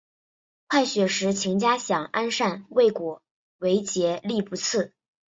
[0.67, 3.21] 快雪时晴佳想安善未果
[3.59, 4.93] 为结力不次。